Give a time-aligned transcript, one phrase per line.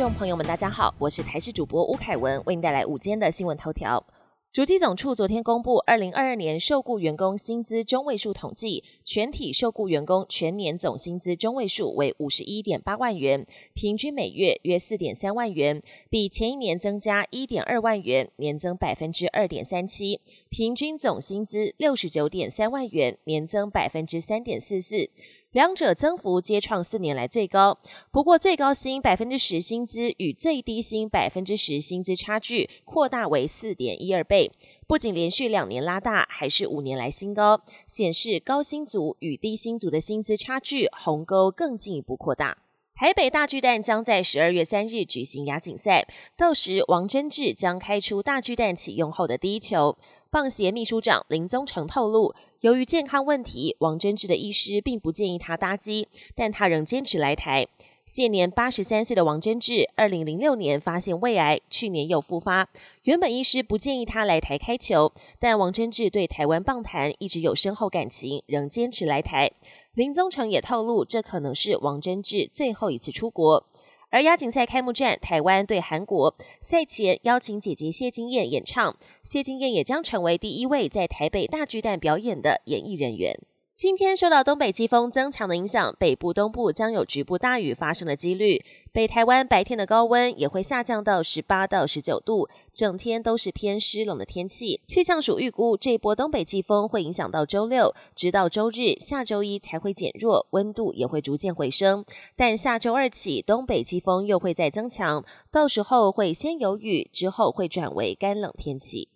[0.00, 4.02] 众朋友们，大家好，我是台视主播吴凯文，为您带来午间的新闻头条。
[4.50, 25.10] 主机总处昨天公布，二零二二年受雇员工薪资中位数统计，全体受雇员工全年总薪资中位数为五十一点八万元，平均每月约四点三万元，比前一年增加一点二万元，年增百分之二点三七，平均总薪资六十九点三万元，年增百分之三点四四。
[25.52, 27.80] 两者增幅皆创四年来最高，
[28.12, 34.52] 不过最高薪百分之十薪资与最低薪百分之十薪资差距扩大为四点一二倍，
[34.86, 42.58] 不仅连续两年拉大，还是五年来新高，显示高薪族与低薪族的薪资差距鸿沟更进一步扩大。
[43.00, 49.96] 台北大巨蛋将在十二月三日举行亚锦赛，到时王贞治将开出大巨蛋启用后的第一球。
[50.28, 57.66] 棒协秘书长林宗成透露，由于健康问题，王贞治的医师并不建议他搭机，但他仍坚持来台。
[58.04, 62.68] 现年八十三岁的王贞治，二零零六年发现胃癌，去年又复发。
[63.04, 69.52] 原本医师不建议他来台开球，但王贞治对台湾棒坛一直有深厚感情，仍坚持来台。
[69.94, 73.66] 林宗成也透露，这可能是王贞治最后一次出国。
[74.10, 83.38] 而亚锦赛开幕战，台湾对韩国，赛前邀请姐姐谢金燕演唱，谢金燕也将成为第一位在台北大巨蛋表演的演艺人员。
[83.80, 88.62] 今天受到东北季风增强的影响，北部、东部将有局部大雨发生的几率。
[88.92, 94.82] 北台湾白天的高温也会下降到十八到十九度，整天都是偏湿冷的天气。
[94.86, 102.04] 气象署预估，这波东北季风会影响到周六，直到周日，下周一才会减弱，温度也会逐渐回升。
[102.36, 109.08] 但下周二起，东北季风又会再增强，到时候会先有雨，之后会转为干冷天气。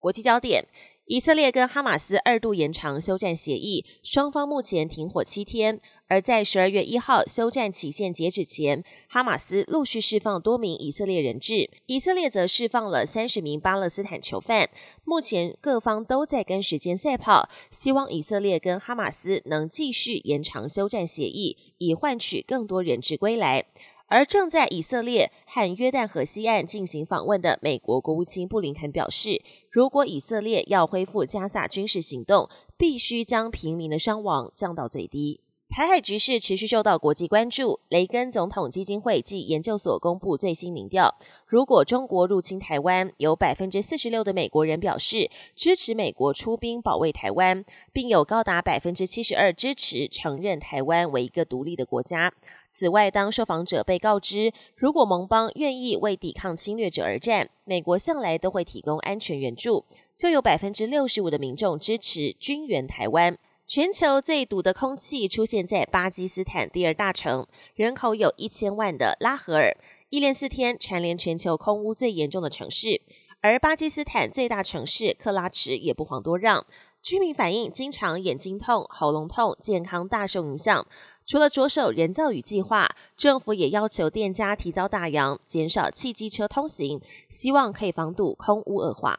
[0.00, 0.66] 国际焦点。
[1.06, 5.80] 以色列跟哈马斯二度延长休战协议，双方目前停火七天。
[6.08, 14.68] 而在十二月一号休战期限截止前，哈马斯陆续释放多名以色列人质，以色列则释放了三十名巴勒斯坦囚犯。
[15.04, 23.66] 目前各方都在跟时间赛跑，希望以色列跟哈马斯能继续延长休战协议，以换取更多人质归来。
[24.08, 35.40] 而正在以色列和约旦河西岸进行访问的美国国务卿布林肯表示，如果以色列要恢复加萨军事行动，必须将平民的伤亡降到最低。
[35.68, 37.80] 台海局势持续受到国际关注。
[37.88, 41.14] 雷根总统基金会暨研究所公布最新民调，
[41.46, 47.62] 如果中国入侵台湾，有百分之四十六的美国人表示支持美国出兵保卫台湾，
[47.92, 52.32] 并有高达百分之七十二支持承认台湾为一个独立的国家。
[52.70, 59.84] 此外，当受访者被告知，如果盟邦愿意为抵抗侵略者而战，美国向来都会提供安全援助，
[60.16, 63.36] 就有百分之六十五的民众支持军援台湾。
[63.68, 69.76] 全球最毒的空气出现在巴基斯坦第二大城，人口有一千万的拉合尔，
[70.08, 73.02] 一连四天蝉联全球空污最严重的城市。
[73.40, 76.64] 而巴基斯坦最大城市克拉池也不遑多让，
[77.02, 80.86] 居民反映经常眼睛痛、喉咙痛，健康大受影响。
[81.26, 89.18] 除了着手人造雨计划，政府也要求店家提早打烊，减少汽机车通行，希望可以防堵空污恶化。